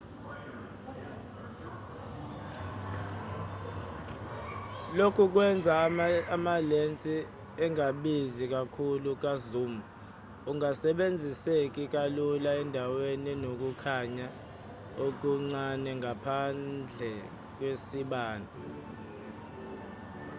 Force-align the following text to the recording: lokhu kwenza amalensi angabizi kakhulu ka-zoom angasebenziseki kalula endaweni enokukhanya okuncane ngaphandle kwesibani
lokhu 4.97 5.23
kwenza 5.33 5.71
amalensi 6.35 7.15
angabizi 7.65 8.43
kakhulu 8.55 9.09
ka-zoom 9.23 9.73
angasebenziseki 10.49 11.83
kalula 11.93 12.51
endaweni 12.61 13.29
enokukhanya 13.35 14.27
okuncane 15.05 15.91
ngaphandle 15.99 17.11
kwesibani 17.57 18.49